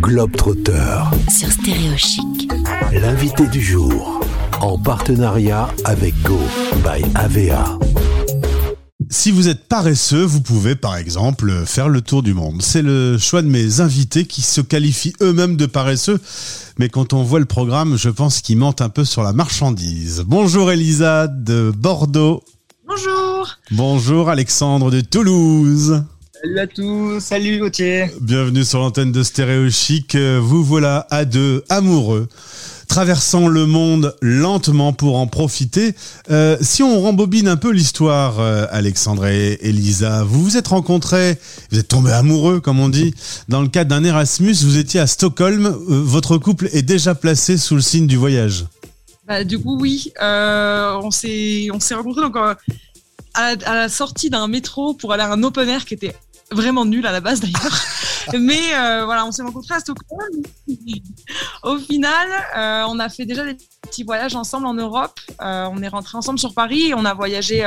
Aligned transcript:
Globetrotter. 0.00 1.02
sur 1.28 1.52
Stéréo 1.52 1.96
Chic. 1.96 2.50
L'invité 2.92 3.46
du 3.46 3.60
jour. 3.60 4.20
En 4.60 4.78
partenariat 4.78 5.68
avec 5.84 6.14
Go 6.22 6.38
by 6.82 7.04
AVA. 7.14 7.78
Si 9.10 9.30
vous 9.30 9.48
êtes 9.48 9.68
paresseux, 9.68 10.22
vous 10.24 10.40
pouvez 10.40 10.74
par 10.74 10.96
exemple 10.96 11.64
faire 11.66 11.88
le 11.88 12.00
tour 12.00 12.22
du 12.22 12.32
monde. 12.32 12.62
C'est 12.62 12.82
le 12.82 13.18
choix 13.18 13.42
de 13.42 13.48
mes 13.48 13.80
invités 13.80 14.24
qui 14.24 14.40
se 14.40 14.60
qualifient 14.60 15.12
eux-mêmes 15.20 15.56
de 15.56 15.66
paresseux. 15.66 16.18
Mais 16.78 16.88
quand 16.88 17.12
on 17.12 17.22
voit 17.22 17.40
le 17.40 17.44
programme, 17.44 17.96
je 17.98 18.08
pense 18.08 18.40
qu'ils 18.40 18.58
mentent 18.58 18.82
un 18.82 18.88
peu 18.88 19.04
sur 19.04 19.22
la 19.22 19.32
marchandise. 19.32 20.24
Bonjour 20.26 20.70
Elisa 20.70 21.26
de 21.26 21.72
Bordeaux. 21.76 22.42
Bonjour 22.86 23.58
Bonjour 23.70 24.30
Alexandre 24.30 24.90
de 24.90 25.00
Toulouse. 25.02 26.04
Salut 26.42 26.58
à 26.58 26.66
tous, 26.66 27.20
salut 27.20 27.58
Gauthier. 27.58 28.06
Bienvenue 28.20 28.64
sur 28.64 28.78
l'antenne 28.78 29.12
de 29.12 29.22
Stéréo 29.22 29.68
Chic. 29.68 30.16
Vous 30.16 30.64
voilà 30.64 31.06
à 31.10 31.26
deux, 31.26 31.64
amoureux, 31.68 32.28
traversant 32.88 33.46
le 33.46 33.66
monde 33.66 34.16
lentement 34.22 34.94
pour 34.94 35.18
en 35.18 35.26
profiter. 35.26 35.94
Euh, 36.30 36.56
si 36.62 36.82
on 36.82 36.98
rembobine 36.98 37.46
un 37.46 37.56
peu 37.56 37.70
l'histoire, 37.72 38.40
euh, 38.40 38.64
Alexandre 38.70 39.26
et 39.26 39.58
Elisa, 39.60 40.24
vous 40.24 40.42
vous 40.42 40.56
êtes 40.56 40.68
rencontrés, 40.68 41.38
vous 41.70 41.78
êtes 41.78 41.88
tombés 41.88 42.12
amoureux, 42.12 42.60
comme 42.60 42.80
on 42.80 42.88
dit, 42.88 43.12
dans 43.48 43.60
le 43.60 43.68
cadre 43.68 43.90
d'un 43.90 44.04
Erasmus. 44.04 44.54
Vous 44.62 44.78
étiez 44.78 45.00
à 45.00 45.06
Stockholm. 45.06 45.66
Euh, 45.66 45.74
votre 45.88 46.38
couple 46.38 46.70
est 46.72 46.82
déjà 46.82 47.14
placé 47.14 47.58
sous 47.58 47.74
le 47.74 47.82
signe 47.82 48.06
du 48.06 48.16
voyage. 48.16 48.64
Bah, 49.28 49.44
Du 49.44 49.58
coup, 49.58 49.78
oui, 49.78 50.10
euh, 50.22 50.98
on 51.02 51.10
s'est 51.10 51.68
on 51.70 51.80
s'est 51.80 51.94
rencontrés 51.94 52.22
donc, 52.22 52.36
euh, 52.36 52.54
à, 53.34 53.54
la, 53.54 53.68
à 53.70 53.74
la 53.74 53.88
sortie 53.90 54.30
d'un 54.30 54.48
métro 54.48 54.94
pour 54.94 55.12
aller 55.12 55.22
à 55.22 55.30
un 55.30 55.42
open 55.42 55.68
air 55.68 55.84
qui 55.84 55.94
était 55.94 56.14
vraiment 56.50 56.84
nul 56.84 57.06
à 57.06 57.12
la 57.12 57.20
base 57.20 57.40
d'ailleurs. 57.40 57.78
Mais 58.38 58.74
euh, 58.74 59.04
voilà, 59.04 59.24
on 59.24 59.32
s'est 59.32 59.42
rencontrés 59.42 59.74
à 59.74 59.80
Stockholm. 59.80 60.42
Au 61.62 61.78
final, 61.78 62.28
euh, 62.56 62.84
on 62.88 62.98
a 62.98 63.08
fait 63.08 63.24
déjà 63.24 63.44
des 63.44 63.56
petits 63.82 64.04
voyages 64.04 64.34
ensemble 64.34 64.66
en 64.66 64.74
Europe. 64.74 65.18
Euh, 65.40 65.68
on 65.72 65.82
est 65.82 65.88
rentrés 65.88 66.18
ensemble 66.18 66.38
sur 66.38 66.54
Paris 66.54 66.92
on 66.94 67.04
a 67.04 67.14
voyagé 67.14 67.64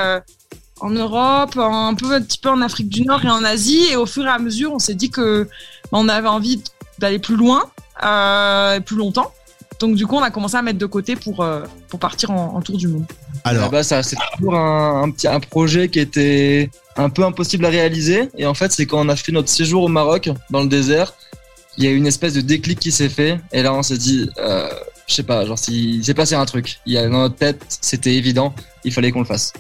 en 0.80 0.90
Europe, 0.90 1.58
un 1.58 1.94
peu 1.94 2.14
un 2.14 2.22
petit 2.22 2.40
peu 2.40 2.50
en 2.50 2.62
Afrique 2.62 2.90
du 2.90 3.04
Nord 3.04 3.24
et 3.26 3.30
en 3.30 3.44
Asie. 3.44 3.86
Et 3.92 3.96
au 3.96 4.06
fur 4.06 4.26
et 4.26 4.30
à 4.30 4.40
mesure, 4.40 4.74
on 4.74 4.80
s'est 4.80 4.96
dit 4.96 5.10
que 5.10 5.48
bah, 5.92 6.00
on 6.00 6.10
avait 6.10 6.28
envie 6.28 6.62
d'aller 7.00 7.20
plus 7.20 7.36
loin, 7.36 7.64
plus 8.86 8.98
longtemps. 8.98 9.32
Donc 9.80 9.96
du 9.96 10.06
coup, 10.06 10.16
on 10.16 10.24
a 10.24 10.32
commencé 10.32 10.56
à 10.56 10.62
mettre 10.62 10.80
de 10.80 10.86
côté 10.86 11.16
pour, 11.16 11.46
pour 11.90 12.00
partir 12.00 12.32
en, 12.32 12.56
en 12.56 12.62
tour 12.62 12.78
du 12.78 12.88
monde. 12.88 13.06
Alors, 13.46 13.70
bah, 13.70 13.84
ça, 13.84 14.04
c'est 14.04 14.16
toujours 14.38 14.56
un, 14.56 15.04
un 15.04 15.12
petit 15.12 15.28
un 15.28 15.40
projet 15.40 15.90
qui 15.90 16.00
était 16.00 16.70
un 16.96 17.10
peu 17.10 17.24
impossible 17.26 17.66
à 17.66 17.70
réaliser. 17.70 18.30
Et 18.38 18.46
en 18.46 18.54
fait, 18.54 18.72
c'est 18.72 18.86
quand 18.86 19.06
on 19.06 19.10
a 19.10 19.16
fait 19.16 19.32
notre 19.32 19.50
séjour 19.50 19.84
au 19.84 19.88
Maroc, 19.90 20.30
dans 20.50 20.62
le 20.62 20.68
désert, 20.68 21.14
il 21.78 21.84
y 21.84 21.88
a 21.88 21.90
eu 21.92 21.96
une 21.98 22.08
espèce 22.08 22.34
de 22.34 22.42
déclic 22.42 22.80
qui 22.80 22.92
s'est 22.92 23.10
fait. 23.10 23.40
Et 23.52 23.62
là, 23.64 23.74
on 23.74 23.84
s'est 23.84 23.98
dit, 23.98 24.30
euh, 24.38 24.70
je 25.08 25.14
sais 25.16 25.24
pas, 25.24 25.46
genre, 25.46 25.60
si- 25.60 25.96
il 25.98 26.06
s'est 26.06 26.14
passé 26.14 26.36
un 26.36 26.46
truc. 26.46 26.80
Il 26.86 26.94
y 26.94 26.98
a 26.98 27.04
dans 27.10 27.20
notre 27.20 27.36
tête, 27.36 27.62
c'était 27.82 28.14
évident, 28.16 28.54
il 28.86 28.94
fallait 28.94 29.12
qu'on 29.12 29.20
le 29.20 29.26
fasse. 29.26 29.52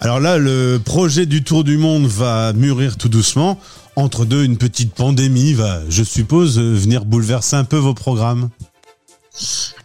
alors 0.00 0.20
là, 0.20 0.38
le 0.38 0.78
projet 0.84 1.26
du 1.26 1.42
tour 1.44 1.64
du 1.64 1.76
monde 1.76 2.06
va 2.06 2.52
mûrir 2.54 2.96
tout 2.96 3.08
doucement. 3.08 3.58
Entre 3.96 4.24
deux, 4.24 4.44
une 4.44 4.56
petite 4.58 4.92
pandémie 4.94 5.52
va, 5.54 5.80
je 5.88 6.02
suppose, 6.02 6.58
euh, 6.58 6.72
venir 6.74 7.04
bouleverser 7.04 7.56
un 7.56 7.64
peu 7.64 7.76
vos 7.76 7.94
programmes. 7.94 8.48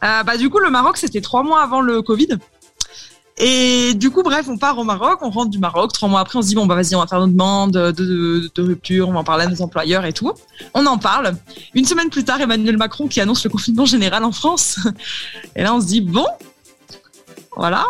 Euh, 0.03 0.23
bah, 0.23 0.38
du 0.38 0.50
coup, 0.50 0.59
le 0.59 0.70
Maroc, 0.70 0.97
c'était 0.97 1.22
trois 1.22 1.44
mois 1.44 1.62
avant 1.64 1.81
le 1.81 2.02
Covid. 2.02 2.30
Et 3.41 3.93
du 3.93 4.11
coup, 4.11 4.21
bref, 4.21 4.47
on 4.49 4.57
part 4.57 4.77
au 4.77 4.83
Maroc, 4.83 5.19
on 5.21 5.29
rentre 5.29 5.49
du 5.49 5.59
Maroc. 5.59 5.93
Trois 5.93 6.09
mois 6.09 6.19
après, 6.19 6.37
on 6.37 6.41
se 6.41 6.49
dit, 6.49 6.55
bon, 6.55 6.65
bah, 6.65 6.75
vas-y, 6.75 6.93
on 6.95 6.99
va 6.99 7.07
faire 7.07 7.19
notre 7.19 7.31
demande 7.31 7.71
de, 7.71 7.91
de, 7.91 8.51
de 8.53 8.61
rupture, 8.61 9.07
on 9.07 9.13
va 9.13 9.19
en 9.19 9.23
parler 9.23 9.45
à 9.45 9.47
nos 9.47 9.61
employeurs 9.61 10.05
et 10.05 10.11
tout. 10.11 10.33
On 10.73 10.85
en 10.85 10.97
parle. 10.97 11.35
Une 11.73 11.85
semaine 11.85 12.09
plus 12.09 12.25
tard, 12.25 12.41
Emmanuel 12.41 12.77
Macron 12.77 13.07
qui 13.07 13.21
annonce 13.21 13.43
le 13.45 13.49
confinement 13.49 13.85
général 13.85 14.25
en 14.25 14.33
France. 14.33 14.79
Et 15.55 15.63
là, 15.63 15.73
on 15.73 15.79
se 15.79 15.87
dit, 15.87 16.01
bon, 16.01 16.25
voilà. 17.55 17.85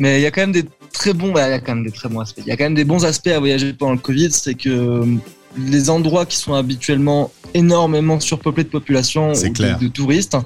Mais 0.00 0.18
il 0.18 0.22
y 0.22 0.26
a 0.26 0.30
quand 0.30 0.42
même 0.42 0.52
des 0.52 0.64
très 0.92 1.12
bons, 1.12 1.32
bah, 1.32 1.48
il 1.48 1.52
y 1.52 1.54
a 1.54 1.60
quand 1.60 1.74
même 1.74 1.84
des 1.84 1.92
très 1.92 2.08
bons 2.08 2.20
aspects. 2.20 2.42
Il 2.44 2.48
y 2.48 2.52
a 2.52 2.56
quand 2.56 2.64
même 2.64 2.74
des 2.74 2.84
bons 2.84 3.04
aspects 3.04 3.28
à 3.28 3.38
voyager 3.38 3.72
pendant 3.72 3.92
le 3.92 3.98
Covid, 3.98 4.32
c'est 4.32 4.54
que 4.54 4.68
euh, 4.68 5.16
les 5.56 5.88
endroits 5.88 6.26
qui 6.26 6.36
sont 6.36 6.54
habituellement 6.54 7.30
énormément 7.54 8.20
surpeuplés 8.20 8.64
de 8.64 8.68
population 8.68 9.32
ou. 9.32 9.34
De, 9.34 9.88
touristes, 9.88 10.36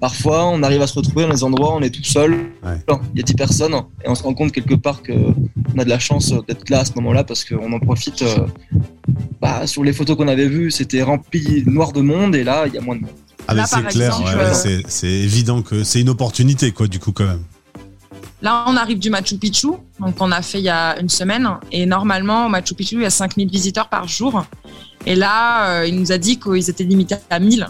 parfois 0.00 0.46
on 0.46 0.62
arrive 0.62 0.82
à 0.82 0.86
se 0.86 0.94
retrouver 0.94 1.24
dans 1.26 1.32
les 1.32 1.44
endroits 1.44 1.74
où 1.74 1.78
on 1.78 1.82
est 1.82 1.90
tout 1.90 2.04
seul, 2.04 2.32
Ouais. 2.64 2.78
il 3.14 3.18
y 3.18 3.20
a 3.20 3.22
10 3.24 3.34
personnes 3.34 3.74
et 3.74 4.08
on 4.08 4.14
se 4.14 4.22
rend 4.22 4.34
compte 4.34 4.52
quelque 4.52 4.74
part 4.74 5.02
que 5.02 5.12
on 5.12 5.78
a 5.78 5.84
de 5.84 5.88
la 5.88 5.98
chance 5.98 6.32
d'être 6.46 6.68
là 6.70 6.80
à 6.80 6.84
ce 6.84 6.92
moment-là 6.96 7.24
parce 7.24 7.44
qu'on 7.44 7.72
en 7.72 7.80
profite. 7.80 8.22
euh, 8.22 8.46
bah, 9.40 9.66
sur 9.66 9.84
les 9.84 9.92
photos 9.92 10.16
qu'on 10.16 10.28
avait 10.28 10.48
vues, 10.48 10.70
c'était 10.70 11.02
rempli 11.02 11.62
noir 11.66 11.92
de 11.92 12.00
monde 12.00 12.34
et 12.34 12.44
là 12.44 12.66
il 12.66 12.74
y 12.74 12.78
a 12.78 12.80
moins 12.80 12.96
de 12.96 13.02
monde. 13.02 13.10
Ah 13.46 13.54
mais 13.54 13.62
c'est 13.66 13.82
clair, 13.86 14.08
exemple, 14.10 14.28
ouais, 14.28 14.34
ouais, 14.36 14.50
euh, 14.50 14.54
c'est- 14.54 14.82
c'est 14.88 15.06
évident 15.08 15.62
que 15.62 15.82
c'est 15.84 16.00
une 16.00 16.10
opportunité 16.10 16.70
quoi 16.72 16.86
du 16.86 16.98
coup 16.98 17.12
quand 17.12 17.24
même. 17.26 17.42
Là, 18.40 18.64
on 18.68 18.76
arrive 18.76 19.00
du 19.00 19.10
Machu 19.10 19.36
Picchu, 19.36 19.66
donc 19.98 20.14
on 20.20 20.30
a 20.30 20.42
fait 20.42 20.58
il 20.58 20.64
y 20.64 20.68
a 20.68 21.00
une 21.00 21.08
semaine. 21.08 21.48
Et 21.72 21.86
normalement, 21.86 22.46
au 22.46 22.48
Machu 22.48 22.72
Picchu, 22.74 22.94
il 22.94 23.02
y 23.02 23.04
a 23.04 23.10
5000 23.10 23.48
visiteurs 23.50 23.88
par 23.88 24.06
jour. 24.06 24.44
Et 25.06 25.16
là, 25.16 25.80
euh, 25.80 25.86
il 25.88 25.98
nous 25.98 26.12
a 26.12 26.18
dit 26.18 26.38
qu'ils 26.38 26.70
étaient 26.70 26.84
limités 26.84 27.16
à 27.30 27.40
1000. 27.40 27.66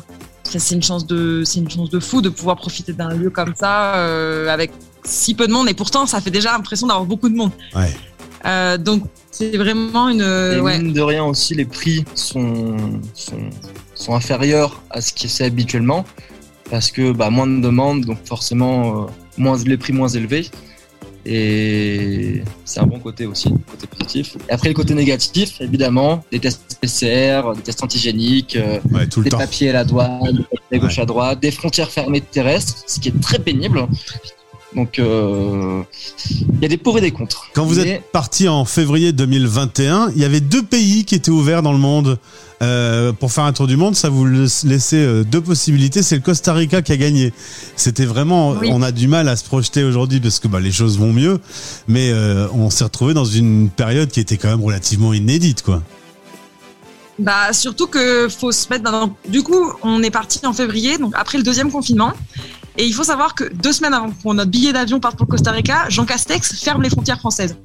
C'est 0.49 0.75
une 0.75 0.83
chance 0.83 1.07
de, 1.07 1.43
c'est 1.45 1.61
une 1.61 1.71
chance 1.71 1.91
de 1.91 2.01
fou 2.01 2.23
de 2.23 2.29
pouvoir 2.29 2.57
profiter 2.57 2.93
d'un 2.93 3.11
lieu 3.11 3.31
comme 3.31 3.55
ça 3.55 3.97
euh, 3.97 4.49
avec 4.49 4.73
si 5.05 5.35
peu 5.35 5.47
de 5.47 5.53
monde. 5.53 5.69
Et 5.69 5.75
pourtant, 5.75 6.07
ça 6.07 6.21
fait 6.21 6.31
déjà 6.31 6.53
l'impression 6.53 6.87
d'avoir 6.87 7.05
beaucoup 7.05 7.29
de 7.29 7.35
monde. 7.35 7.53
Ouais. 7.75 7.95
Euh, 8.47 8.79
donc, 8.79 9.05
c'est 9.31 9.57
vraiment 9.57 10.09
une, 10.09 10.21
Et 10.21 10.61
ouais. 10.61 10.79
mine 10.79 10.93
de 10.93 11.01
rien 11.01 11.25
aussi, 11.25 11.55
les 11.55 11.65
prix 11.65 12.05
sont, 12.15 12.77
sont, 13.15 13.51
sont 13.95 14.15
inférieurs 14.15 14.81
à 14.91 15.01
ce 15.01 15.13
qui 15.13 15.29
c'est 15.29 15.45
habituellement 15.45 16.05
parce 16.71 16.91
que 16.91 17.13
bah, 17.13 17.31
moins 17.31 17.47
de 17.47 17.61
demandes, 17.61 18.05
donc 18.05 18.19
forcément 18.25 19.05
euh, 19.05 19.07
moins, 19.37 19.57
les 19.65 19.77
prix 19.77 19.93
moins 19.93 20.09
élevés. 20.09 20.51
Et 21.27 22.43
c'est 22.65 22.81
un 22.81 22.87
bon 22.87 23.01
côté 23.01 23.27
aussi, 23.27 23.53
côté 23.71 23.87
positif. 24.09 24.37
Et 24.49 24.53
après, 24.53 24.69
le 24.69 24.75
côté 24.75 24.95
négatif, 24.95 25.61
évidemment, 25.61 26.25
des 26.33 26.39
tests 26.41 26.79
PCR, 26.81 27.43
des 27.57 27.63
tests 27.63 27.83
antigéniques, 27.83 28.57
euh, 28.57 28.79
Ouais, 28.91 29.07
tout 29.07 29.21
le 29.21 29.25
des 29.25 29.31
temps. 29.31 29.39
papiers 29.39 29.71
à 29.71 29.73
la 29.75 29.85
douane, 29.85 30.37
des 30.37 30.43
papiers 30.43 30.59
à 30.73 30.79
gauche 30.79 30.99
à 30.99 31.07
droite, 31.07 31.41
des 31.41 31.51
frontières 31.51 31.91
fermées 31.91 32.21
terrestres, 32.21 32.75
ce 32.87 33.01
qui 33.01 33.09
est 33.09 33.21
très 33.21 33.39
pénible. 33.39 33.87
Donc, 34.77 34.99
euh, 34.99 35.81
il 36.31 36.61
y 36.61 36.65
a 36.67 36.69
des 36.69 36.77
pour 36.77 36.99
et 36.99 37.01
des 37.01 37.11
contre. 37.11 37.47
Quand 37.55 37.65
vous 37.65 37.77
Mais- 37.77 37.89
êtes 37.89 38.13
parti 38.13 38.49
en 38.49 38.67
février 38.67 39.13
2021, 39.13 40.11
il 40.15 40.21
y 40.21 40.27
avait 40.27 40.41
deux 40.41 40.63
pays 40.63 41.07
qui 41.07 41.15
étaient 41.15 41.31
ouverts 41.31 41.63
dans 41.63 41.73
le 41.73 41.79
monde 41.79 42.19
euh, 42.61 43.13
pour 43.15 43.33
faire 43.33 43.45
un 43.45 43.53
tour 43.55 43.67
du 43.67 43.79
monde. 43.79 43.97
Ça 43.97 44.11
vous 44.11 44.27
laisse- 44.27 44.65
laissait 44.65 44.97
euh, 44.97 45.25
deux 45.25 45.41
possibilités. 45.41 46.03
C'est 46.03 46.17
le 46.17 46.21
Costa 46.21 46.53
Rica 46.53 46.83
qui 46.83 46.93
a 46.93 46.99
gagné. 46.99 47.33
C'était 47.77 48.05
vraiment, 48.05 48.51
Oui. 48.61 48.69
on 48.71 48.83
a 48.83 48.93
du 48.93 49.09
mal 49.09 49.29
à 49.31 49.37
se 49.37 49.45
projeter 49.45 49.85
aujourd'hui 49.85 50.21
parce 50.21 50.39
que 50.39 50.49
bah, 50.49 50.61
les 50.61 50.73
choses 50.73 50.99
vont 50.99 51.15
mieux, 51.15 51.39
mais 51.87 52.11
euh, 52.13 52.47
on 52.53 52.69
s'est 52.69 52.85
retrouvé 52.85 53.15
dans 53.15 53.25
une 53.25 53.71
période 53.71 54.11
qui 54.11 54.21
était 54.21 54.37
quand 54.37 54.49
même 54.49 54.63
relativement 54.63 55.15
inédite, 55.15 55.63
quoi. 55.63 55.83
Bah 57.19 57.53
surtout 57.53 57.87
que 57.89 58.29
faut 58.29 58.53
se 58.53 58.69
mettre 58.71 58.85
dans. 58.85 59.17
Du 59.29 59.43
coup, 59.43 59.73
on 59.83 60.03
est 60.05 60.11
parti 60.11 60.45
en 60.47 60.53
février, 60.53 60.99
donc 60.99 61.15
après 61.17 61.37
le 61.39 61.43
deuxième 61.43 61.71
confinement. 61.73 62.13
Et 62.81 62.87
il 62.87 62.95
faut 62.95 63.03
savoir 63.03 63.35
que 63.35 63.43
deux 63.53 63.73
semaines 63.73 63.93
avant 63.93 64.11
que 64.11 64.15
notre 64.33 64.51
billet 64.51 64.73
d'avion 64.73 65.01
parte 65.01 65.17
pour 65.17 65.27
le 65.27 65.33
Costa 65.33 65.51
Rica, 65.51 65.89
Jean 65.89 66.05
Castex 66.05 66.63
ferme 66.63 66.81
les 66.81 66.91
frontières 66.91 67.19
françaises. 67.19 67.57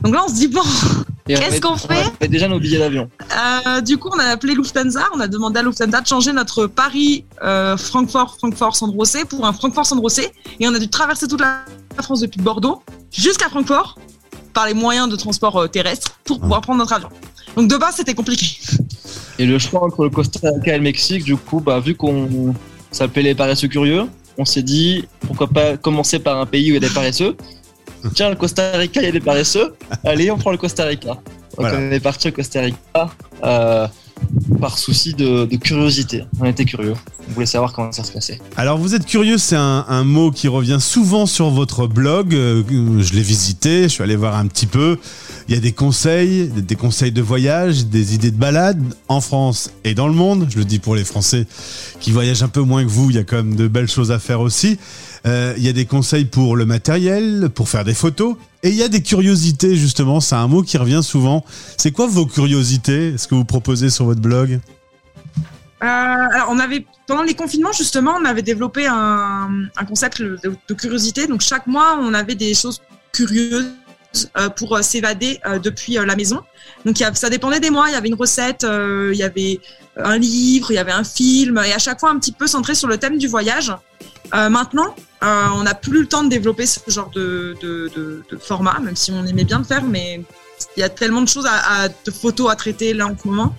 Donc 0.00 0.14
là, 0.14 0.22
on 0.24 0.28
se 0.28 0.34
dit 0.34 0.48
bon, 0.48 0.62
on 0.62 1.34
Qu'est-ce 1.34 1.60
qu'on 1.60 1.74
on 1.74 1.76
fait 1.76 2.00
avait 2.18 2.28
déjà 2.28 2.48
nos 2.48 2.58
billets 2.58 2.78
d'avion. 2.78 3.10
Euh, 3.20 3.82
du 3.82 3.98
coup, 3.98 4.08
on 4.10 4.18
a 4.18 4.24
appelé 4.24 4.54
Lufthansa, 4.54 5.04
on 5.14 5.20
a 5.20 5.28
demandé 5.28 5.60
à 5.60 5.62
Lufthansa 5.62 6.00
de 6.00 6.06
changer 6.06 6.32
notre 6.32 6.66
Paris, 6.66 7.26
euh, 7.42 7.76
Francfort, 7.76 8.36
Francfort, 8.38 8.74
Sandrosé 8.74 9.26
pour 9.26 9.44
un 9.46 9.52
Francfort, 9.52 9.84
Sandrosé. 9.84 10.30
Et 10.58 10.66
on 10.66 10.74
a 10.74 10.78
dû 10.78 10.88
traverser 10.88 11.28
toute 11.28 11.42
la 11.42 11.66
France 12.02 12.20
depuis 12.20 12.40
Bordeaux 12.40 12.82
jusqu'à 13.12 13.50
Francfort 13.50 13.98
par 14.54 14.66
les 14.66 14.74
moyens 14.74 15.10
de 15.10 15.16
transport 15.16 15.58
euh, 15.58 15.66
terrestre 15.66 16.18
pour 16.24 16.40
pouvoir 16.40 16.62
prendre 16.62 16.78
notre 16.78 16.94
avion. 16.94 17.10
Donc 17.54 17.68
de 17.68 17.76
base, 17.76 17.96
c'était 17.96 18.14
compliqué. 18.14 18.58
Et 19.38 19.44
le 19.44 19.58
choix 19.58 19.84
entre 19.84 20.04
le 20.04 20.10
Costa 20.10 20.48
Rica 20.56 20.74
et 20.74 20.78
le 20.78 20.84
Mexique, 20.84 21.24
du 21.24 21.36
coup, 21.36 21.60
bah, 21.60 21.80
vu 21.80 21.94
qu'on 21.94 22.54
s'appelait 22.90 23.34
paresseux 23.34 23.68
curieux, 23.68 24.06
on 24.38 24.44
s'est 24.44 24.62
dit 24.62 25.04
pourquoi 25.20 25.46
pas 25.48 25.76
commencer 25.76 26.18
par 26.18 26.38
un 26.40 26.46
pays 26.46 26.64
où 26.70 26.74
il 26.74 26.82
y 26.82 26.84
a 26.84 26.88
des 26.88 26.94
paresseux. 26.94 27.36
Tiens, 28.14 28.28
le 28.30 28.36
Costa 28.36 28.72
Rica, 28.76 29.00
il 29.00 29.06
y 29.06 29.08
a 29.08 29.12
des 29.12 29.20
paresseux. 29.20 29.74
Allez, 30.04 30.30
on 30.30 30.36
prend 30.36 30.50
le 30.50 30.58
Costa 30.58 30.84
Rica. 30.84 31.08
Donc 31.08 31.20
Voilà. 31.56 31.78
on 31.78 31.90
est 31.90 32.00
parti 32.00 32.28
au 32.28 32.32
Costa 32.32 32.60
Rica 32.60 33.10
euh, 33.44 33.86
par 34.60 34.76
souci 34.78 35.14
de, 35.14 35.46
de 35.46 35.56
curiosité. 35.56 36.24
On 36.40 36.44
était 36.44 36.64
curieux. 36.66 36.94
On 37.28 37.32
voulait 37.32 37.46
savoir 37.46 37.72
comment 37.72 37.92
ça 37.92 38.04
se 38.04 38.12
passait. 38.12 38.40
Alors 38.56 38.76
vous 38.76 38.94
êtes 38.94 39.06
curieux, 39.06 39.38
c'est 39.38 39.56
un, 39.56 39.86
un 39.88 40.04
mot 40.04 40.30
qui 40.30 40.48
revient 40.48 40.78
souvent 40.80 41.24
sur 41.26 41.48
votre 41.50 41.86
blog. 41.86 42.34
Euh, 42.34 42.62
Je 43.00 43.14
l'ai 43.14 43.22
visité, 43.22 43.84
je 43.84 43.88
suis 43.88 44.02
allé 44.02 44.16
voir 44.16 44.36
un 44.36 44.46
petit 44.48 44.66
peu. 44.66 44.98
Il 45.48 45.54
y 45.54 45.58
a 45.58 45.60
des 45.60 45.72
conseils, 45.72 46.48
des- 46.48 46.76
conseils 46.76 47.12
de 47.12 47.20
voyage, 47.20 47.86
des 47.86 48.14
idées 48.14 48.30
de 48.30 48.36
balade 48.36 48.82
en 49.08 49.20
France 49.20 49.70
et 49.84 49.94
dans 49.94 50.08
le 50.08 50.14
monde. 50.14 50.46
Je 50.50 50.58
le 50.58 50.64
dis 50.64 50.78
pour 50.78 50.96
les 50.96 51.04
Français 51.04 51.46
qui 52.00 52.12
voyagent 52.12 52.42
un 52.42 52.48
peu 52.48 52.62
moins 52.62 52.82
que 52.84 52.88
vous, 52.88 53.10
il 53.10 53.16
y 53.16 53.18
a 53.18 53.24
quand 53.24 53.36
même 53.36 53.54
de 53.54 53.68
belles 53.68 53.88
choses 53.88 54.10
à 54.10 54.18
faire 54.18 54.40
aussi. 54.40 54.78
Euh, 55.26 55.54
il 55.56 55.64
y 55.64 55.68
a 55.68 55.72
des 55.72 55.86
conseils 55.86 56.24
pour 56.24 56.56
le 56.56 56.66
matériel, 56.66 57.48
pour 57.54 57.68
faire 57.68 57.84
des 57.84 57.94
photos. 57.94 58.36
Et 58.62 58.70
il 58.70 58.76
y 58.76 58.82
a 58.82 58.88
des 58.88 59.02
curiosités, 59.02 59.76
justement. 59.76 60.20
C'est 60.20 60.34
un 60.34 60.48
mot 60.48 60.62
qui 60.62 60.78
revient 60.78 61.02
souvent. 61.02 61.44
C'est 61.76 61.92
quoi 61.92 62.06
vos 62.06 62.26
curiosités 62.26 63.14
Est-ce 63.14 63.28
que 63.28 63.34
vous 63.34 63.44
proposez 63.44 63.90
sur 63.90 64.06
votre 64.06 64.20
blog? 64.20 64.60
Euh, 65.82 65.86
alors, 65.86 66.48
on 66.50 66.58
avait 66.58 66.86
pendant 67.06 67.22
les 67.22 67.34
confinements 67.34 67.72
justement, 67.72 68.16
on 68.20 68.24
avait 68.24 68.42
développé 68.42 68.86
un, 68.86 69.68
concept 69.86 70.22
de, 70.22 70.74
curiosité. 70.74 71.26
Donc 71.26 71.40
chaque 71.40 71.66
mois, 71.66 71.98
on 72.00 72.14
avait 72.14 72.34
des 72.34 72.54
choses 72.54 72.80
curieuses 73.12 73.70
pour 74.56 74.76
euh, 74.76 74.82
s'évader 74.82 75.40
euh, 75.46 75.58
depuis 75.58 75.94
la 75.94 76.16
maison. 76.16 76.42
Donc 76.84 77.02
ça 77.14 77.30
dépendait 77.30 77.60
des 77.60 77.70
mois. 77.70 77.88
Il 77.88 77.92
y 77.92 77.96
avait 77.96 78.08
une 78.08 78.14
recette, 78.14 78.66
il 78.68 79.16
y 79.16 79.22
avait 79.22 79.60
un 79.96 80.18
livre, 80.18 80.70
il 80.70 80.74
y 80.74 80.78
avait 80.78 80.92
un 80.92 81.04
film, 81.04 81.60
et 81.64 81.72
à 81.72 81.78
chaque 81.78 82.00
fois 82.00 82.10
un 82.10 82.18
petit 82.18 82.32
peu 82.32 82.46
centré 82.46 82.74
sur 82.74 82.88
le 82.88 82.98
thème 82.98 83.18
du 83.18 83.28
voyage. 83.28 83.72
maintenant, 84.32 84.94
on 85.22 85.62
n'a 85.62 85.74
plus 85.74 86.00
le 86.02 86.06
temps 86.06 86.24
de 86.24 86.28
développer 86.28 86.66
ce 86.66 86.80
genre 86.88 87.10
de, 87.10 87.56
format, 88.40 88.78
même 88.80 88.96
si 88.96 89.12
on 89.12 89.24
aimait 89.26 89.44
bien 89.44 89.58
le 89.58 89.64
faire, 89.64 89.84
mais 89.84 90.22
il 90.76 90.80
y 90.80 90.82
a 90.82 90.88
tellement 90.88 91.22
de 91.22 91.28
choses, 91.28 91.46
à, 91.46 91.88
de 91.88 92.10
photos 92.10 92.50
à 92.50 92.56
traiter 92.56 92.92
là 92.92 93.06
en 93.06 93.16
ce 93.16 93.28
moment, 93.28 93.54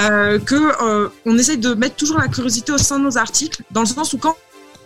euh, 0.00 0.38
que 0.38 1.08
on 1.26 1.38
essaye 1.38 1.58
de 1.58 1.74
mettre 1.74 1.96
toujours 1.96 2.18
la 2.18 2.28
curiosité 2.28 2.72
au 2.72 2.78
sein 2.78 2.98
de 2.98 3.04
nos 3.04 3.18
articles, 3.18 3.62
dans 3.70 3.82
le 3.82 3.86
sens 3.86 4.12
où 4.12 4.18
quand 4.18 4.36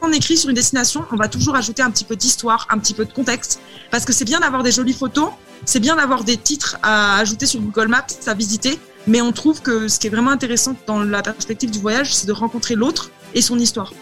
on 0.02 0.12
écrit 0.12 0.37
sur 0.37 0.49
une 0.50 0.56
destination, 0.56 1.04
on 1.12 1.16
va 1.16 1.28
toujours 1.28 1.54
ajouter 1.54 1.82
un 1.82 1.90
petit 1.90 2.04
peu 2.04 2.16
d'histoire, 2.16 2.66
un 2.70 2.78
petit 2.78 2.93
peu 2.93 3.04
de 3.04 3.12
contexte, 3.12 3.60
parce 3.90 4.04
que 4.04 4.12
c'est 4.12 4.25
bien 4.25 4.40
d'avoir 4.40 4.62
des 4.62 4.72
jolies 4.72 4.93
photos, 4.93 5.31
c'est 5.64 5.81
bien 5.81 5.96
d'avoir 5.96 6.25
des 6.25 6.37
titres 6.37 6.76
à 6.82 7.19
ajouter 7.19 7.46
sur 7.46 7.60
Google 7.60 7.88
Maps, 7.88 8.06
à 8.26 8.34
visiter, 8.34 8.78
mais 9.06 9.20
on 9.20 9.32
trouve 9.32 9.62
que 9.62 9.88
ce 9.88 9.99
qui 9.99 10.08
est 10.08 10.10
vraiment 10.10 10.32
intéressant 10.32 10.76
dans 10.87 11.02
la 11.02 11.22
perspective 11.22 11.70
du 11.70 11.78
voyage, 11.78 12.14
c'est 12.14 12.26
de 12.26 12.32
rencontrer 12.32 12.75
l'autre 12.75 13.10
et 13.34 13.43
son 13.43 13.58
histoire. 13.58 13.93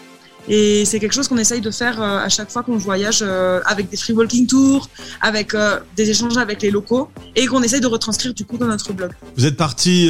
Et 0.47 0.85
c'est 0.85 0.99
quelque 0.99 1.13
chose 1.13 1.27
qu'on 1.27 1.37
essaye 1.37 1.61
de 1.61 1.71
faire 1.71 2.01
euh, 2.01 2.19
à 2.19 2.29
chaque 2.29 2.51
fois 2.51 2.63
qu'on 2.63 2.77
voyage 2.77 3.19
euh, 3.21 3.61
avec 3.65 3.89
des 3.89 3.97
free 3.97 4.13
walking 4.13 4.47
tours, 4.47 4.89
avec 5.21 5.53
euh, 5.53 5.79
des 5.95 6.09
échanges 6.09 6.37
avec 6.37 6.61
les 6.61 6.71
locaux 6.71 7.09
et 7.35 7.45
qu'on 7.45 7.61
essaye 7.61 7.81
de 7.81 7.87
retranscrire 7.87 8.33
du 8.33 8.45
coup 8.45 8.57
dans 8.57 8.67
notre 8.67 8.93
blog. 8.93 9.11
Vous 9.37 9.45
êtes 9.45 9.57
parti 9.57 10.09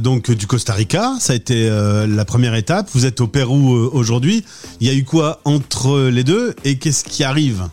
donc 0.00 0.30
du 0.30 0.46
Costa 0.46 0.72
Rica, 0.72 1.14
ça 1.20 1.32
a 1.32 1.36
été 1.36 1.68
la 1.68 2.24
première 2.24 2.54
étape. 2.54 2.88
Vous 2.92 3.06
êtes 3.06 3.20
au 3.20 3.26
Pérou 3.26 3.70
aujourd'hui. 3.92 4.44
Il 4.80 4.86
y 4.86 4.90
a 4.90 4.94
eu 4.94 5.04
quoi 5.04 5.40
entre 5.44 6.08
les 6.08 6.24
deux 6.24 6.54
et 6.64 6.78
qu'est-ce 6.78 7.04
qui 7.04 7.24
arrive? 7.24 7.68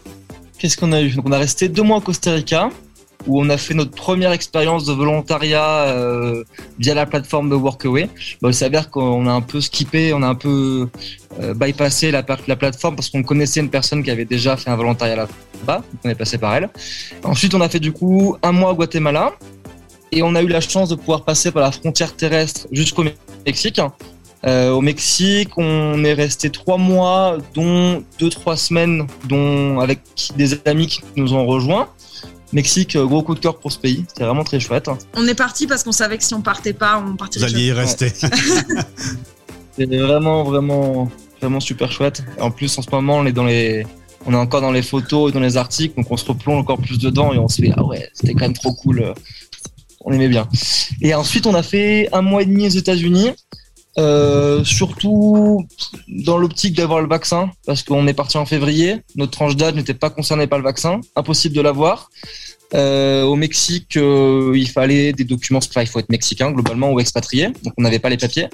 Qu'est-ce 0.57 0.78
qu'on 0.78 0.92
a 0.92 1.01
eu? 1.01 1.12
Donc 1.12 1.25
on 1.28 1.31
a 1.31 1.38
resté 1.38 1.68
deux 1.69 1.84
mois 1.84 1.98
au 1.98 2.01
Costa 2.01 2.31
Rica 2.31 2.69
où 3.28 3.42
on 3.42 3.50
a 3.50 3.58
fait 3.58 3.74
notre 3.74 3.92
première 3.92 4.31
expérience 4.31 4.86
de 4.86 4.94
volontariat 4.94 5.88
euh, 5.88 6.44
via 6.80 6.94
la 6.94 7.06
plateforme 7.06 7.50
de 7.50 7.56
Workaway. 7.56 8.10
Bah, 8.42 8.50
il 8.50 8.54
s'avère 8.54 8.90
qu'on 8.90 9.28
a 9.28 9.31
un 9.31 9.42
peu 9.42 9.62
skippé, 9.62 10.14
on 10.14 10.22
a 10.22 10.28
un 10.28 10.36
peu 10.36 10.90
euh, 11.42 11.54
bypassé 11.54 12.12
la, 12.12 12.24
la 12.48 12.56
plateforme 12.56 12.96
parce 12.96 13.10
qu'on 13.10 13.24
connaissait 13.24 13.60
une 13.60 13.70
personne 13.70 14.04
qui 14.04 14.12
avait 14.12 14.25
déjà 14.25 14.58
fait 14.58 14.70
un 14.70 14.75
volontariat 14.75 15.16
là-bas, 15.16 15.84
on 16.04 16.10
est 16.10 16.16
passé 16.16 16.38
par 16.38 16.56
elle. 16.56 16.70
Ensuite, 17.24 17.54
on 17.54 17.62
a 17.62 17.70
fait 17.70 17.80
du 17.80 17.92
coup 17.92 18.38
un 18.44 18.52
mois 18.52 18.72
à 18.72 18.74
Guatemala 18.74 19.34
et 20.12 20.22
on 20.22 20.36
a 20.36 20.42
eu 20.42 20.48
la 20.48 20.62
chance 20.62 20.90
de 20.90 20.96
pouvoir 20.96 21.24
passer 21.24 21.52
par 21.52 21.64
la 21.64 21.72
frontière 21.72 22.16
terrestre 22.16 22.68
jusqu'au 22.72 23.04
Mexique. 23.46 23.81
Euh, 24.46 24.72
au 24.72 24.81
Mexique, 24.81 25.58
on 25.58 26.04
est 26.04 26.14
resté 26.14 26.50
trois 26.50 26.78
mois, 26.78 27.38
dont 27.54 28.04
deux 28.20 28.30
trois 28.30 28.58
semaines, 28.58 29.08
dont 29.25 29.80
avec 29.80 30.02
des 30.36 30.60
amis 30.66 30.88
qui 30.88 31.02
nous 31.16 31.34
ont 31.34 31.46
rejoints. 31.46 31.88
Mexique, 32.54 32.96
euh, 32.96 33.06
gros 33.06 33.24
coup 33.24 33.36
de 33.36 33.40
cœur 33.40 33.58
pour 33.58 33.72
ce 33.72 33.80
pays. 33.80 34.06
C'était 34.08 34.24
vraiment 34.24 34.44
très 34.44 34.60
chouette. 34.60 34.90
On 35.16 35.28
est 35.28 35.36
parti 35.36 35.68
parce 35.68 35.84
qu'on 35.84 35.92
savait 35.92 36.18
que 36.18 36.24
si 36.24 36.34
on 36.34 36.42
partait 36.42 36.74
pas, 36.74 37.04
on 37.06 37.16
partirait. 37.16 37.48
Vous 37.48 37.54
alliez 37.54 37.68
y 37.68 37.72
rester. 37.72 38.10
C'était 38.10 39.98
vraiment, 39.98 40.44
vraiment, 40.44 41.10
vraiment 41.42 41.60
super 41.60 41.92
chouette. 41.92 42.24
En 42.40 42.52
plus, 42.52 42.78
en 42.78 42.82
ce 42.82 42.90
moment, 42.92 43.18
on 43.18 43.26
est 43.26 43.32
dans 43.32 43.46
les, 43.46 43.86
on 44.26 44.34
est 44.34 44.38
encore 44.38 44.62
dans 44.62 44.72
les 44.72 44.84
photos 44.84 45.32
et 45.32 45.34
dans 45.34 45.40
les 45.40 45.58
articles, 45.58 45.96
donc 45.96 46.10
on 46.10 46.18
se 46.18 46.26
replonge 46.26 46.60
encore 46.60 46.80
plus 46.80 47.00
dedans 47.00 47.34
et 47.34 47.38
on 47.38 47.48
se 47.48 47.62
fait 47.62 47.72
ah 47.76 47.84
ouais, 47.84 48.08
c'était 48.14 48.34
quand 48.34 48.46
même 48.46 48.54
trop 48.54 48.74
cool. 48.74 49.14
On 50.06 50.12
aimait 50.12 50.28
bien. 50.28 50.48
Et 51.02 51.14
ensuite, 51.14 51.48
on 51.48 51.54
a 51.54 51.64
fait 51.64 52.10
un 52.12 52.22
mois 52.22 52.42
et 52.42 52.46
demi 52.46 52.68
aux 52.68 52.72
États-Unis. 52.72 53.32
Euh, 54.00 54.63
surtout 54.63 55.68
dans 56.07 56.38
l'optique 56.38 56.75
d'avoir 56.75 57.01
le 57.01 57.07
vaccin, 57.07 57.51
parce 57.66 57.84
qu'on 57.84 58.07
est 58.07 58.13
parti 58.13 58.38
en 58.38 58.45
février, 58.45 59.01
notre 59.16 59.31
tranche 59.31 59.56
d'âge 59.56 59.75
n'était 59.75 59.94
pas 59.94 60.10
concernée 60.10 60.48
par 60.48 60.57
le 60.57 60.63
vaccin, 60.63 61.00
impossible 61.16 61.56
de 61.56 61.62
l'avoir. 61.62 62.10
Euh, 62.74 63.22
au 63.24 63.36
Mexique, 63.36 63.98
euh, 63.98 64.54
il 64.56 64.68
fallait 64.68 65.13
des 65.13 65.25
documents, 65.25 65.60
il 65.75 65.88
faut 65.88 66.00
être 66.00 66.10
mexicain 66.10 66.51
globalement 66.51 66.92
ou 66.92 67.00
expatrié, 67.00 67.50
donc 67.63 67.74
on 67.78 67.84
n'avait 67.84 68.00
pas 68.00 68.10
les 68.10 68.18
papiers. 68.18 68.48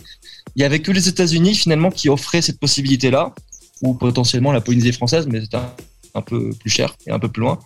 Il 0.57 0.61
y 0.61 0.65
avait 0.65 0.79
que 0.79 0.91
les 0.91 1.07
États-Unis 1.07 1.55
finalement 1.55 1.89
qui 1.89 2.09
offraient 2.09 2.41
cette 2.41 2.59
possibilité-là, 2.59 3.33
ou 3.81 3.93
potentiellement 3.93 4.51
la 4.51 4.59
Polynésie 4.59 4.91
française, 4.91 5.25
mais 5.25 5.39
c'était 5.39 5.55
un 5.55 5.73
peu 6.21 6.51
plus 6.59 6.69
cher 6.69 6.95
et 7.07 7.11
un 7.11 7.19
peu 7.19 7.27
plus 7.27 7.41
loin. 7.41 7.59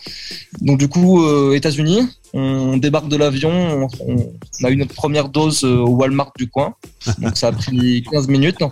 Donc 0.62 0.80
du 0.80 0.88
coup, 0.88 1.24
euh, 1.24 1.54
États-Unis, 1.54 2.02
on 2.34 2.78
débarque 2.78 3.08
de 3.08 3.18
l'avion, 3.18 3.88
on, 4.00 4.66
a 4.66 4.70
eu 4.70 4.76
notre 4.76 4.94
première 4.94 5.30
dose 5.30 5.64
euh, 5.64 5.78
au 5.78 5.90
Walmart 5.90 6.34
du 6.38 6.50
coin, 6.50 6.76
donc 7.20 7.38
ça 7.38 7.48
a 7.48 7.52
pris 7.52 8.04
15 8.12 8.28
minutes. 8.28 8.64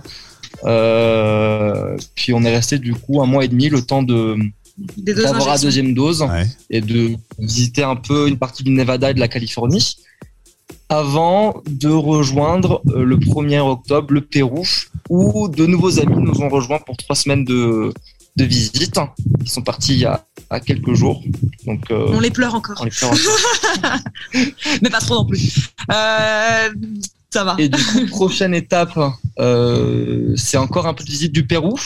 Euh, 0.65 1.97
puis 2.15 2.33
on 2.33 2.44
est 2.44 2.53
resté 2.53 2.77
du 2.77 2.94
coup 2.94 3.21
un 3.21 3.25
mois 3.25 3.45
et 3.45 3.47
demi 3.47 3.69
le 3.69 3.81
temps 3.81 4.03
de 4.03 4.38
d'avoir 4.97 5.47
la 5.47 5.57
deuxième 5.57 5.94
dose 5.94 6.25
et 6.69 6.81
de 6.81 7.15
visiter 7.39 7.83
un 7.83 7.95
peu 7.95 8.27
une 8.27 8.38
partie 8.38 8.63
du 8.63 8.71
Nevada 8.71 9.12
et 9.12 9.13
de 9.13 9.19
la 9.19 9.27
Californie 9.27 9.95
avant 10.89 11.62
de 11.69 11.89
rejoindre 11.89 12.81
le 12.85 13.15
1er 13.18 13.59
octobre 13.59 14.13
le 14.13 14.21
Pérou 14.21 14.63
où 15.09 15.47
de 15.50 15.65
nouveaux 15.65 16.00
amis 16.00 16.15
nous 16.18 16.41
ont 16.41 16.50
rejoints 16.50 16.79
pour 16.79 16.97
trois 16.97 17.15
semaines 17.15 17.45
de, 17.45 17.94
de 18.36 18.44
visite. 18.45 19.00
Ils 19.42 19.50
sont 19.50 19.62
partis 19.62 19.94
il 19.94 20.00
y 20.00 20.06
a, 20.06 20.24
quelques 20.66 20.94
jours. 20.94 21.24
Donc, 21.66 21.89
euh, 21.92 22.07
on 22.12 22.19
les 22.19 22.31
pleure 22.31 22.56
encore. 22.56 22.78
On 22.81 22.86
les 22.86 22.92
pleure 22.92 23.12
encore. 23.12 23.98
Mais 24.81 24.89
pas 24.89 25.00
trop 25.00 25.16
non 25.16 25.25
plus. 25.25 25.69
Euh, 25.92 26.69
ça 27.30 27.44
va. 27.44 27.56
Et 27.57 27.69
du 27.69 27.81
coup, 27.83 28.06
prochaine 28.07 28.54
étape, 28.54 29.00
euh, 29.39 30.33
c'est 30.36 30.57
encore 30.57 30.88
un 30.88 30.94
peu 30.94 31.04
de 31.04 31.10
visite 31.10 31.31
du 31.31 31.45
Pérou. 31.45 31.78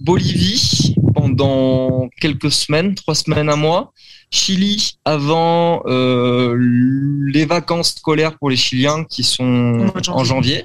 Bolivie 0.00 0.96
pendant 1.14 2.10
quelques 2.20 2.50
semaines, 2.50 2.94
trois 2.94 3.14
semaines, 3.14 3.48
un 3.48 3.56
mois. 3.56 3.92
Chili 4.30 4.98
avant 5.04 5.82
les 5.86 7.44
vacances 7.44 7.94
scolaires 7.94 8.36
pour 8.38 8.50
les 8.50 8.56
Chiliens 8.56 9.04
qui 9.04 9.22
sont 9.22 9.92
en 10.08 10.24
janvier 10.24 10.64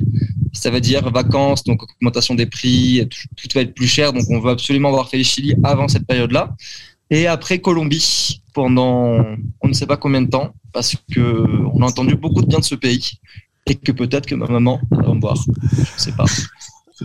ça 0.58 0.70
veut 0.70 0.82
dire 0.82 1.10
vacances, 1.12 1.64
donc 1.64 1.84
augmentation 1.84 2.36
des 2.36 2.46
prix, 2.46 3.08
tout, 3.10 3.48
va 3.56 3.62
être 3.62 3.74
plus 3.74 3.88
cher, 3.88 4.14
donc 4.14 4.24
on 4.30 4.40
veut 4.40 4.52
absolument 4.52 4.90
avoir 4.90 5.10
fait 5.10 5.18
les 5.18 5.24
Chili 5.24 5.56
avant 5.64 5.88
cette 5.88 6.06
période-là. 6.06 6.56
Et 7.10 7.28
après 7.28 7.60
Colombie, 7.60 8.42
pendant 8.54 9.24
on 9.62 9.68
ne 9.68 9.74
sait 9.74 9.86
pas 9.86 9.98
combien 9.98 10.22
de 10.22 10.30
temps, 10.30 10.54
parce 10.74 10.96
que 11.12 11.46
on 11.74 11.82
a 11.82 11.86
entendu 11.86 12.16
beaucoup 12.16 12.42
de 12.42 12.48
bien 12.48 12.60
de 12.60 12.64
ce 12.64 12.76
pays, 12.76 13.12
et 13.66 13.76
que 13.76 13.92
peut-être 13.92 14.26
que 14.26 14.36
ma 14.36 14.48
maman 14.48 14.80
va 14.92 15.14
me 15.14 15.20
voir. 15.20 15.36
Je 15.74 15.82
ne 15.82 15.86
sais 15.98 16.12
pas. 16.14 16.26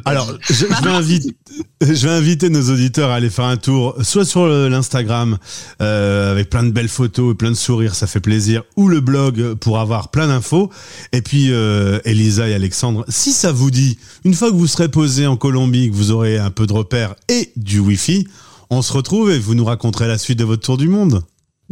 Alors, 0.05 0.33
je, 0.49 0.65
vais 0.65 0.91
inviter, 0.91 1.35
je, 1.81 2.07
vais 2.07 2.15
inviter, 2.15 2.49
nos 2.49 2.71
auditeurs 2.71 3.11
à 3.11 3.17
aller 3.17 3.29
faire 3.29 3.45
un 3.45 3.59
tour, 3.59 3.95
soit 4.03 4.25
sur 4.25 4.47
l'Instagram, 4.47 5.39
euh, 5.83 6.33
avec 6.33 6.49
plein 6.49 6.63
de 6.63 6.71
belles 6.71 6.89
photos 6.89 7.33
et 7.33 7.37
plein 7.37 7.51
de 7.51 7.57
sourires, 7.57 7.95
ça 7.95 8.07
fait 8.07 8.21
plaisir, 8.21 8.63
ou 8.77 8.89
le 8.89 9.01
blog 9.01 9.55
pour 9.55 9.79
avoir 9.79 10.11
plein 10.11 10.29
d'infos. 10.29 10.71
Et 11.13 11.21
puis, 11.21 11.49
euh, 11.51 12.01
Elisa 12.05 12.49
et 12.49 12.55
Alexandre, 12.55 13.05
si 13.09 13.33
ça 13.33 13.53
vous 13.53 13.71
dit, 13.71 13.99
une 14.25 14.35
fois 14.35 14.51
que 14.51 14.57
vous 14.57 14.67
serez 14.67 14.89
posé 14.89 15.27
en 15.27 15.37
Colombie, 15.37 15.91
que 15.91 15.95
vous 15.95 16.11
aurez 16.11 16.39
un 16.39 16.51
peu 16.51 16.67
de 16.67 16.73
repères 16.73 17.15
et 17.29 17.53
du 17.57 17.79
Wi-Fi, 17.79 18.27
on 18.71 18.81
se 18.81 18.93
retrouve 18.95 19.31
et 19.31 19.39
vous 19.39 19.55
nous 19.55 19.67
raconterez 19.67 20.09
la 20.09 20.17
suite 20.17 20.39
de 20.39 20.45
votre 20.45 20.63
tour 20.63 20.79
du 20.79 20.89
monde. 20.89 21.23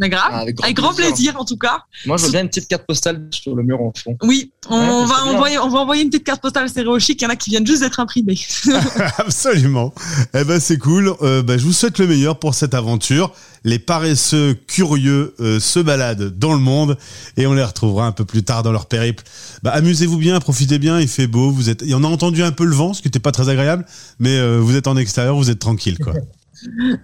Mais 0.01 0.09
grave, 0.09 0.31
ah, 0.33 0.39
avec, 0.39 0.55
grand, 0.75 0.95
plaisir. 0.95 1.39
en 1.39 1.45
tout 1.45 1.57
cas. 1.57 1.83
Moi, 2.07 2.17
je 2.17 2.25
veux 2.25 2.31
bien 2.31 2.41
une 2.41 2.47
petite 2.47 2.67
carte 2.67 2.87
postale 2.87 3.27
sur 3.29 3.55
le 3.55 3.61
mur 3.61 3.79
en 3.79 3.93
fond. 3.95 4.17
Oui, 4.23 4.51
on, 4.67 5.05
va 5.05 5.25
envoyer, 5.25 5.59
on 5.59 5.69
va 5.69 5.77
envoyer 5.77 6.01
une 6.01 6.09
petite 6.09 6.23
carte 6.23 6.41
postale 6.41 6.67
stéréochique. 6.67 7.21
Il 7.21 7.25
y 7.25 7.27
en 7.27 7.29
a 7.29 7.35
qui 7.35 7.51
viennent 7.51 7.67
juste 7.67 7.83
d'être 7.83 7.99
imprimées. 7.99 8.39
Absolument. 9.19 9.93
Eh 10.33 10.43
ben, 10.43 10.59
c'est 10.59 10.79
cool. 10.79 11.13
Euh, 11.21 11.43
ben, 11.43 11.59
je 11.59 11.65
vous 11.65 11.71
souhaite 11.71 11.99
le 11.99 12.07
meilleur 12.07 12.39
pour 12.39 12.55
cette 12.55 12.73
aventure. 12.73 13.31
Les 13.63 13.77
paresseux 13.77 14.55
curieux 14.65 15.35
euh, 15.39 15.59
se 15.59 15.79
baladent 15.79 16.35
dans 16.35 16.53
le 16.53 16.59
monde 16.59 16.97
et 17.37 17.45
on 17.45 17.53
les 17.53 17.63
retrouvera 17.63 18.07
un 18.07 18.11
peu 18.11 18.25
plus 18.25 18.41
tard 18.41 18.63
dans 18.63 18.71
leur 18.71 18.87
périple. 18.87 19.23
Bah, 19.61 19.69
amusez-vous 19.69 20.17
bien, 20.17 20.39
profitez 20.39 20.79
bien. 20.79 20.99
Il 20.99 21.09
fait 21.09 21.27
beau. 21.27 21.51
Vous 21.51 21.69
êtes, 21.69 21.83
on 21.93 22.03
a 22.03 22.07
entendu 22.07 22.41
un 22.41 22.51
peu 22.51 22.65
le 22.65 22.73
vent, 22.73 22.95
ce 22.95 23.03
qui 23.03 23.07
n'était 23.07 23.19
pas 23.19 23.31
très 23.31 23.49
agréable, 23.49 23.85
mais 24.17 24.35
euh, 24.35 24.57
vous 24.59 24.75
êtes 24.75 24.87
en 24.87 24.97
extérieur, 24.97 25.35
vous 25.35 25.51
êtes 25.51 25.59
tranquille, 25.59 25.99
quoi. 25.99 26.13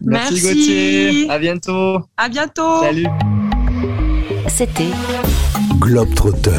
Merci, 0.01 0.41
Gauthier. 0.41 1.29
À 1.29 1.39
bientôt. 1.39 1.99
À 2.17 2.29
bientôt. 2.29 2.81
Salut. 2.81 3.07
C'était 4.47 4.91
Globetrotter 5.79 6.51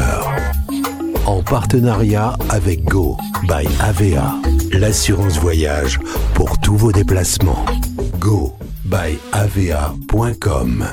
en 1.25 1.43
partenariat 1.43 2.35
avec 2.49 2.83
Go 2.85 3.17
by 3.43 3.67
AVA, 3.79 4.35
l'assurance 4.71 5.37
voyage 5.37 5.99
pour 6.33 6.59
tous 6.59 6.75
vos 6.75 6.91
déplacements. 6.91 7.65
Go 8.19 8.55
by 8.85 9.17
AVA.com 9.33 10.85